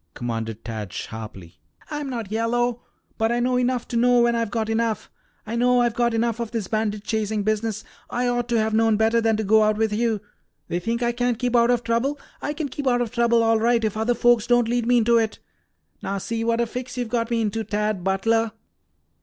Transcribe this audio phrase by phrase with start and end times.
[0.15, 1.59] commanded Tad sharply.
[1.91, 2.81] "I'm not yellow.
[3.19, 5.11] But I know enough to know when I've got enough.
[5.45, 7.83] I know I've got enough of this bandit chasing business.
[8.09, 10.19] I ought to have known better than to go out with you.
[10.69, 12.19] They think I can't keep out of trouble.
[12.41, 15.19] I can keep out of trouble all right if other folks don't lead me into
[15.19, 15.37] it.
[16.01, 18.53] Now see what a fix you've got me into, Tad Butler!"